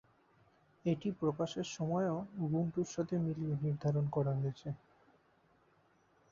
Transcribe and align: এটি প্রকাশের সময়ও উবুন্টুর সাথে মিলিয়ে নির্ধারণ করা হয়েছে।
এটি 0.85 1.09
প্রকাশের 1.21 1.67
সময়ও 1.75 2.15
উবুন্টুর 2.43 2.87
সাথে 2.95 3.15
মিলিয়ে 3.25 3.55
নির্ধারণ 3.63 4.05
করা 4.15 4.33
হয়েছে। 4.35 4.69